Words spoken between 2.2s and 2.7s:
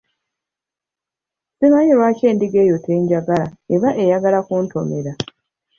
endiga